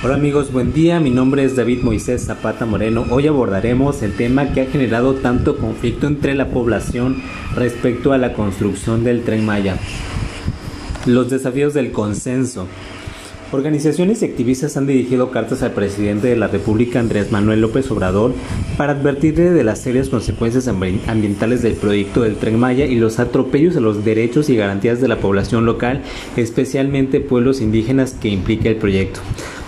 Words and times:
Hola 0.00 0.14
amigos, 0.14 0.52
buen 0.52 0.72
día. 0.72 1.00
Mi 1.00 1.10
nombre 1.10 1.42
es 1.42 1.56
David 1.56 1.82
Moisés 1.82 2.24
Zapata 2.24 2.64
Moreno. 2.64 3.04
Hoy 3.10 3.26
abordaremos 3.26 4.00
el 4.02 4.12
tema 4.12 4.52
que 4.52 4.60
ha 4.60 4.66
generado 4.66 5.14
tanto 5.14 5.58
conflicto 5.58 6.06
entre 6.06 6.36
la 6.36 6.50
población 6.50 7.20
respecto 7.56 8.12
a 8.12 8.18
la 8.18 8.32
construcción 8.32 9.02
del 9.02 9.24
tren 9.24 9.44
Maya. 9.44 9.76
Los 11.04 11.30
desafíos 11.30 11.74
del 11.74 11.90
consenso. 11.90 12.68
Organizaciones 13.50 14.22
y 14.22 14.26
activistas 14.26 14.76
han 14.76 14.86
dirigido 14.86 15.32
cartas 15.32 15.64
al 15.64 15.72
presidente 15.72 16.28
de 16.28 16.36
la 16.36 16.46
República, 16.46 17.00
Andrés 17.00 17.32
Manuel 17.32 17.60
López 17.60 17.90
Obrador, 17.90 18.34
para 18.76 18.92
advertirle 18.92 19.50
de 19.50 19.64
las 19.64 19.80
serias 19.80 20.10
consecuencias 20.10 20.68
ambientales 20.68 21.60
del 21.62 21.72
proyecto 21.72 22.22
del 22.22 22.36
Tren 22.36 22.56
Maya 22.56 22.84
y 22.84 22.94
los 22.94 23.18
atropellos 23.18 23.76
a 23.76 23.80
los 23.80 24.04
derechos 24.04 24.48
y 24.48 24.54
garantías 24.54 25.00
de 25.00 25.08
la 25.08 25.18
población 25.18 25.66
local, 25.66 26.02
especialmente 26.36 27.20
pueblos 27.20 27.60
indígenas 27.60 28.12
que 28.12 28.28
implica 28.28 28.68
el 28.68 28.76
proyecto 28.76 29.22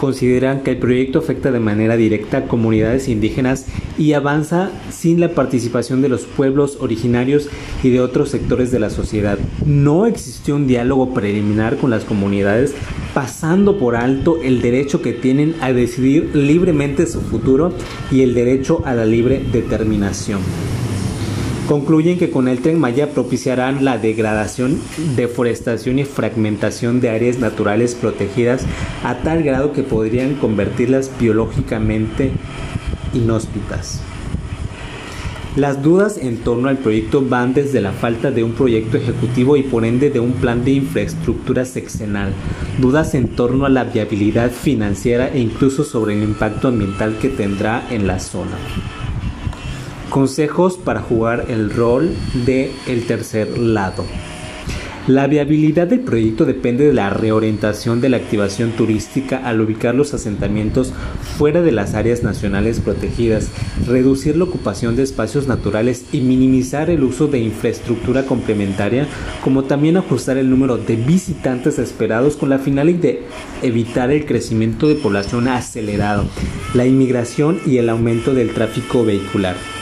consideran 0.00 0.62
que 0.62 0.72
el 0.72 0.78
proyecto 0.78 1.18
afecta 1.18 1.50
de 1.50 1.60
manera 1.60 1.96
directa 1.96 2.38
a 2.38 2.44
comunidades 2.44 3.08
indígenas 3.08 3.66
y 3.98 4.12
avanza 4.12 4.70
sin 4.90 5.20
la 5.20 5.30
participación 5.30 6.02
de 6.02 6.08
los 6.08 6.24
pueblos 6.24 6.78
originarios 6.80 7.48
y 7.82 7.90
de 7.90 8.00
otros 8.00 8.30
sectores 8.30 8.70
de 8.70 8.78
la 8.78 8.90
sociedad. 8.90 9.38
No 9.64 10.06
existió 10.06 10.56
un 10.56 10.66
diálogo 10.66 11.14
preliminar 11.14 11.76
con 11.76 11.90
las 11.90 12.04
comunidades 12.04 12.74
pasando 13.14 13.78
por 13.78 13.96
alto 13.96 14.38
el 14.42 14.60
derecho 14.60 15.00
que 15.00 15.12
tienen 15.12 15.54
a 15.60 15.72
decidir 15.72 16.34
libremente 16.34 17.06
su 17.06 17.20
futuro 17.22 17.72
y 18.10 18.20
el 18.22 18.34
derecho 18.34 18.82
a 18.84 18.94
la 18.94 19.06
libre 19.06 19.42
determinación. 19.52 20.40
Concluyen 21.68 22.16
que 22.16 22.30
con 22.30 22.46
el 22.46 22.60
tren 22.60 22.78
Maya 22.78 23.10
propiciarán 23.10 23.84
la 23.84 23.98
degradación, 23.98 24.78
deforestación 25.16 25.98
y 25.98 26.04
fragmentación 26.04 27.00
de 27.00 27.10
áreas 27.10 27.40
naturales 27.40 27.96
protegidas 27.96 28.64
a 29.02 29.16
tal 29.16 29.42
grado 29.42 29.72
que 29.72 29.82
podrían 29.82 30.34
convertirlas 30.36 31.10
biológicamente 31.18 32.30
inhóspitas. 33.14 34.00
Las 35.56 35.82
dudas 35.82 36.18
en 36.18 36.36
torno 36.36 36.68
al 36.68 36.78
proyecto 36.78 37.24
van 37.26 37.52
desde 37.52 37.80
la 37.80 37.92
falta 37.92 38.30
de 38.30 38.44
un 38.44 38.52
proyecto 38.52 38.98
ejecutivo 38.98 39.56
y 39.56 39.62
por 39.62 39.84
ende 39.84 40.10
de 40.10 40.20
un 40.20 40.34
plan 40.34 40.64
de 40.64 40.72
infraestructura 40.72 41.64
sexenal, 41.64 42.32
dudas 42.78 43.14
en 43.14 43.28
torno 43.28 43.64
a 43.64 43.70
la 43.70 43.84
viabilidad 43.84 44.52
financiera 44.52 45.30
e 45.30 45.40
incluso 45.40 45.82
sobre 45.82 46.14
el 46.14 46.22
impacto 46.22 46.68
ambiental 46.68 47.16
que 47.18 47.30
tendrá 47.30 47.88
en 47.90 48.06
la 48.06 48.20
zona. 48.20 48.56
Consejos 50.10 50.78
para 50.78 51.00
jugar 51.00 51.46
el 51.48 51.70
rol 51.70 52.14
de 52.46 52.72
el 52.86 53.06
tercer 53.06 53.58
lado. 53.58 54.04
La 55.08 55.28
viabilidad 55.28 55.86
del 55.86 56.00
proyecto 56.00 56.44
depende 56.44 56.84
de 56.84 56.92
la 56.92 57.10
reorientación 57.10 58.00
de 58.00 58.08
la 58.08 58.16
activación 58.16 58.72
turística 58.72 59.36
al 59.36 59.60
ubicar 59.60 59.94
los 59.94 60.12
asentamientos 60.14 60.92
fuera 61.38 61.62
de 61.62 61.70
las 61.70 61.94
áreas 61.94 62.24
nacionales 62.24 62.80
protegidas, 62.80 63.50
reducir 63.86 64.36
la 64.36 64.44
ocupación 64.44 64.96
de 64.96 65.04
espacios 65.04 65.46
naturales 65.46 66.06
y 66.10 66.22
minimizar 66.22 66.90
el 66.90 67.04
uso 67.04 67.28
de 67.28 67.38
infraestructura 67.38 68.26
complementaria, 68.26 69.06
como 69.44 69.62
también 69.62 69.96
ajustar 69.96 70.38
el 70.38 70.50
número 70.50 70.76
de 70.76 70.96
visitantes 70.96 71.78
esperados 71.78 72.34
con 72.36 72.48
la 72.48 72.58
finalidad 72.58 72.98
de 72.98 73.22
evitar 73.62 74.10
el 74.10 74.26
crecimiento 74.26 74.88
de 74.88 74.96
población 74.96 75.46
acelerado, 75.46 76.24
la 76.74 76.84
inmigración 76.84 77.60
y 77.64 77.78
el 77.78 77.90
aumento 77.90 78.34
del 78.34 78.52
tráfico 78.52 79.04
vehicular. 79.04 79.75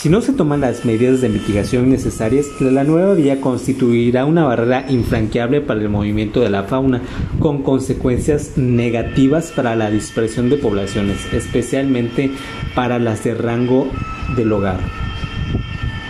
Si 0.00 0.08
no 0.08 0.22
se 0.22 0.32
toman 0.32 0.62
las 0.62 0.86
medidas 0.86 1.20
de 1.20 1.28
mitigación 1.28 1.90
necesarias, 1.90 2.46
la 2.58 2.84
nueva 2.84 3.12
vía 3.12 3.42
constituirá 3.42 4.24
una 4.24 4.44
barrera 4.44 4.86
infranqueable 4.88 5.60
para 5.60 5.78
el 5.78 5.90
movimiento 5.90 6.40
de 6.40 6.48
la 6.48 6.62
fauna, 6.62 7.02
con 7.38 7.62
consecuencias 7.62 8.56
negativas 8.56 9.52
para 9.54 9.76
la 9.76 9.90
dispersión 9.90 10.48
de 10.48 10.56
poblaciones, 10.56 11.30
especialmente 11.34 12.30
para 12.74 12.98
las 12.98 13.24
de 13.24 13.34
rango 13.34 13.90
del 14.36 14.50
hogar. 14.54 14.80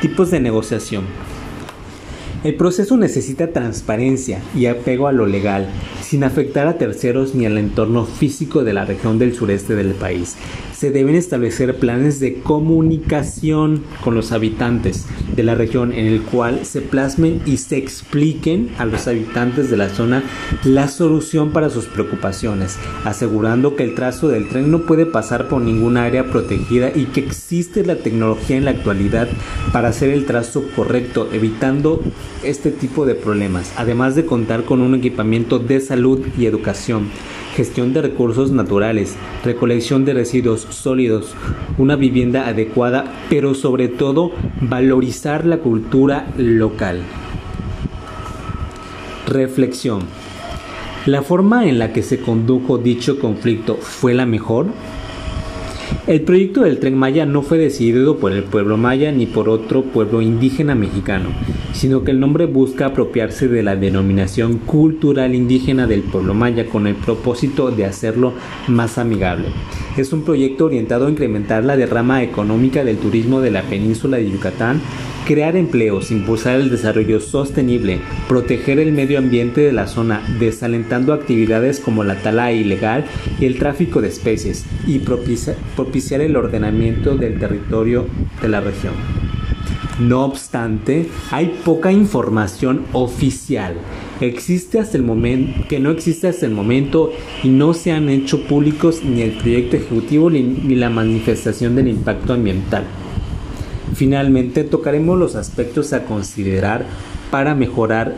Tipos 0.00 0.32
de 0.32 0.40
negociación. 0.40 1.04
El 2.42 2.56
proceso 2.56 2.96
necesita 2.96 3.52
transparencia 3.52 4.40
y 4.56 4.66
apego 4.66 5.06
a 5.06 5.12
lo 5.12 5.26
legal, 5.26 5.68
sin 6.06 6.22
afectar 6.22 6.68
a 6.68 6.78
terceros 6.78 7.34
ni 7.34 7.46
al 7.46 7.58
entorno 7.58 8.04
físico 8.04 8.62
de 8.62 8.72
la 8.72 8.84
región 8.84 9.18
del 9.18 9.34
sureste 9.34 9.74
del 9.74 9.92
país. 9.94 10.36
Se 10.72 10.90
deben 10.90 11.16
establecer 11.16 11.76
planes 11.78 12.20
de 12.20 12.34
comunicación 12.42 13.82
con 14.04 14.14
los 14.14 14.30
habitantes 14.30 15.06
de 15.34 15.42
la 15.42 15.54
región 15.54 15.92
en 15.92 16.06
el 16.06 16.22
cual 16.22 16.64
se 16.64 16.80
plasmen 16.80 17.40
y 17.44 17.56
se 17.56 17.78
expliquen 17.78 18.70
a 18.78 18.84
los 18.84 19.08
habitantes 19.08 19.68
de 19.70 19.78
la 19.78 19.88
zona 19.88 20.22
la 20.64 20.86
solución 20.86 21.50
para 21.50 21.70
sus 21.70 21.86
preocupaciones, 21.86 22.78
asegurando 23.04 23.74
que 23.74 23.82
el 23.82 23.94
trazo 23.94 24.28
del 24.28 24.48
tren 24.48 24.70
no 24.70 24.82
puede 24.82 25.06
pasar 25.06 25.48
por 25.48 25.62
ninguna 25.62 26.04
área 26.04 26.30
protegida 26.30 26.92
y 26.94 27.06
que 27.06 27.20
existe 27.20 27.84
la 27.84 27.96
tecnología 27.96 28.56
en 28.56 28.66
la 28.66 28.72
actualidad 28.72 29.28
para 29.72 29.88
hacer 29.88 30.10
el 30.10 30.26
trazo 30.26 30.62
correcto, 30.76 31.28
evitando 31.32 32.00
este 32.44 32.70
tipo 32.70 33.06
de 33.06 33.14
problemas, 33.14 33.72
además 33.76 34.14
de 34.14 34.26
contar 34.26 34.64
con 34.64 34.82
un 34.82 34.94
equipamiento 34.94 35.58
de 35.58 35.80
salud 35.80 35.95
y 36.38 36.46
educación, 36.46 37.08
gestión 37.54 37.92
de 37.92 38.02
recursos 38.02 38.52
naturales, 38.52 39.16
recolección 39.44 40.04
de 40.04 40.14
residuos 40.14 40.66
sólidos, 40.70 41.34
una 41.78 41.96
vivienda 41.96 42.46
adecuada, 42.46 43.12
pero 43.30 43.54
sobre 43.54 43.88
todo 43.88 44.32
valorizar 44.60 45.46
la 45.46 45.58
cultura 45.58 46.32
local. 46.36 47.02
Reflexión. 49.26 50.02
¿La 51.06 51.22
forma 51.22 51.66
en 51.66 51.78
la 51.78 51.92
que 51.92 52.02
se 52.02 52.20
condujo 52.20 52.78
dicho 52.78 53.18
conflicto 53.18 53.76
fue 53.76 54.12
la 54.12 54.26
mejor? 54.26 54.66
El 56.06 56.20
proyecto 56.20 56.62
del 56.62 56.78
tren 56.78 56.96
Maya 56.96 57.26
no 57.26 57.42
fue 57.42 57.58
decidido 57.58 58.18
por 58.18 58.30
el 58.30 58.44
pueblo 58.44 58.76
maya 58.76 59.10
ni 59.10 59.26
por 59.26 59.48
otro 59.48 59.82
pueblo 59.82 60.22
indígena 60.22 60.76
mexicano, 60.76 61.30
sino 61.72 62.04
que 62.04 62.12
el 62.12 62.20
nombre 62.20 62.46
busca 62.46 62.86
apropiarse 62.86 63.48
de 63.48 63.64
la 63.64 63.74
denominación 63.74 64.58
cultural 64.58 65.34
indígena 65.34 65.88
del 65.88 66.02
pueblo 66.02 66.32
maya 66.32 66.68
con 66.68 66.86
el 66.86 66.94
propósito 66.94 67.72
de 67.72 67.86
hacerlo 67.86 68.34
más 68.68 68.98
amigable. 68.98 69.48
Es 69.96 70.12
un 70.12 70.22
proyecto 70.22 70.66
orientado 70.66 71.08
a 71.08 71.10
incrementar 71.10 71.64
la 71.64 71.76
derrama 71.76 72.22
económica 72.22 72.84
del 72.84 72.98
turismo 72.98 73.40
de 73.40 73.50
la 73.50 73.62
península 73.62 74.18
de 74.18 74.30
Yucatán 74.30 74.80
crear 75.26 75.56
empleos, 75.56 76.12
impulsar 76.12 76.60
el 76.60 76.70
desarrollo 76.70 77.18
sostenible, 77.18 77.98
proteger 78.28 78.78
el 78.78 78.92
medio 78.92 79.18
ambiente 79.18 79.60
de 79.60 79.72
la 79.72 79.88
zona, 79.88 80.22
desalentando 80.38 81.12
actividades 81.12 81.80
como 81.80 82.04
la 82.04 82.14
tala 82.22 82.52
ilegal 82.52 83.04
y 83.40 83.44
el 83.44 83.58
tráfico 83.58 84.00
de 84.00 84.08
especies, 84.08 84.64
y 84.86 85.00
propiciar 85.00 86.20
el 86.20 86.36
ordenamiento 86.36 87.16
del 87.16 87.40
territorio 87.40 88.06
de 88.40 88.48
la 88.48 88.60
región. 88.60 88.94
No 89.98 90.24
obstante, 90.24 91.08
hay 91.32 91.58
poca 91.64 91.90
información 91.90 92.82
oficial. 92.92 93.74
Existe 94.20 94.78
hasta 94.78 94.96
el 94.96 95.02
momento 95.02 95.64
que 95.68 95.80
no 95.80 95.90
existe 95.90 96.28
hasta 96.28 96.46
el 96.46 96.52
momento 96.52 97.12
y 97.42 97.48
no 97.48 97.74
se 97.74 97.90
han 97.90 98.08
hecho 98.10 98.46
públicos 98.46 99.02
ni 99.02 99.22
el 99.22 99.32
proyecto 99.32 99.76
ejecutivo 99.76 100.30
ni 100.30 100.76
la 100.76 100.90
manifestación 100.90 101.74
del 101.74 101.88
impacto 101.88 102.34
ambiental. 102.34 102.84
Finalmente, 103.96 104.62
tocaremos 104.62 105.18
los 105.18 105.36
aspectos 105.36 105.94
a 105.94 106.04
considerar 106.04 106.84
para 107.30 107.54
mejorar 107.54 108.14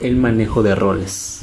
el 0.00 0.16
manejo 0.16 0.64
de 0.64 0.74
roles. 0.74 1.42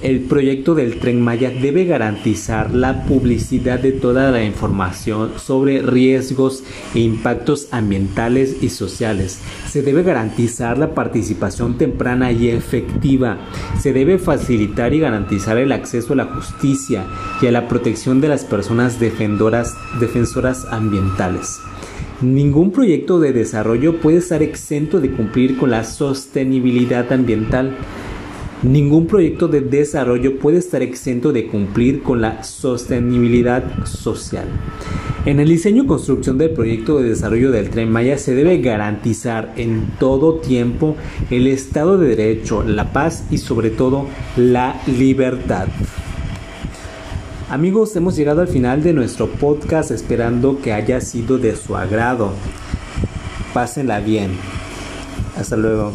El 0.00 0.20
proyecto 0.20 0.74
del 0.74 0.98
tren 0.98 1.22
Maya 1.22 1.50
debe 1.50 1.86
garantizar 1.86 2.74
la 2.74 3.04
publicidad 3.04 3.78
de 3.78 3.92
toda 3.92 4.30
la 4.32 4.42
información 4.42 5.30
sobre 5.38 5.80
riesgos 5.80 6.64
e 6.94 6.98
impactos 6.98 7.68
ambientales 7.70 8.56
y 8.60 8.70
sociales. 8.70 9.38
Se 9.66 9.80
debe 9.80 10.02
garantizar 10.02 10.76
la 10.76 10.94
participación 10.94 11.78
temprana 11.78 12.32
y 12.32 12.48
efectiva. 12.48 13.38
Se 13.80 13.92
debe 13.92 14.18
facilitar 14.18 14.92
y 14.92 14.98
garantizar 14.98 15.56
el 15.58 15.72
acceso 15.72 16.12
a 16.12 16.16
la 16.16 16.26
justicia 16.26 17.06
y 17.40 17.46
a 17.46 17.52
la 17.52 17.68
protección 17.68 18.20
de 18.20 18.28
las 18.28 18.44
personas 18.44 18.98
defensoras, 19.00 20.66
ambientales. 20.70 21.60
Ningún 22.20 22.70
proyecto 22.70 23.18
de 23.18 23.32
desarrollo 23.32 24.00
puede 24.00 24.18
estar 24.18 24.40
exento 24.40 25.00
de 25.00 25.10
cumplir 25.10 25.58
con 25.58 25.72
la 25.72 25.82
sostenibilidad 25.82 27.12
ambiental. 27.12 27.76
Ningún 28.62 29.06
proyecto 29.06 29.48
de 29.48 29.60
desarrollo 29.60 30.38
puede 30.38 30.58
estar 30.58 30.80
exento 30.80 31.32
de 31.32 31.48
cumplir 31.48 32.02
con 32.02 32.20
la 32.20 32.44
sostenibilidad 32.44 33.84
social. 33.84 34.46
En 35.26 35.40
el 35.40 35.48
diseño 35.48 35.82
y 35.82 35.86
construcción 35.86 36.38
del 36.38 36.50
proyecto 36.50 36.98
de 36.98 37.08
desarrollo 37.08 37.50
del 37.50 37.68
tren 37.68 37.90
Maya 37.90 38.16
se 38.16 38.34
debe 38.34 38.58
garantizar 38.58 39.52
en 39.56 39.84
todo 39.98 40.36
tiempo 40.36 40.96
el 41.30 41.48
Estado 41.48 41.98
de 41.98 42.14
Derecho, 42.14 42.62
la 42.62 42.92
paz 42.92 43.24
y 43.30 43.38
sobre 43.38 43.70
todo 43.70 44.06
la 44.36 44.80
libertad. 44.86 45.66
Amigos, 47.54 47.94
hemos 47.94 48.16
llegado 48.16 48.40
al 48.40 48.48
final 48.48 48.82
de 48.82 48.92
nuestro 48.92 49.28
podcast 49.28 49.92
esperando 49.92 50.60
que 50.60 50.72
haya 50.72 51.00
sido 51.00 51.38
de 51.38 51.54
su 51.54 51.76
agrado. 51.76 52.32
Pásenla 53.52 54.00
bien. 54.00 54.36
Hasta 55.36 55.56
luego. 55.56 55.92